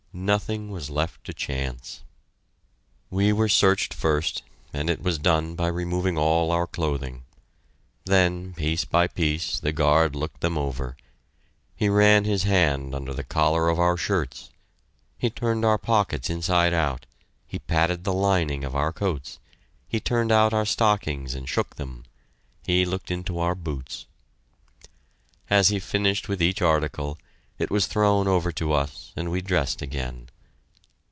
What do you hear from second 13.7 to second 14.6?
our shirts;